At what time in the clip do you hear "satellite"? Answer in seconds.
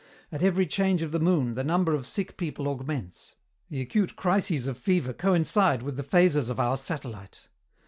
6.77-7.41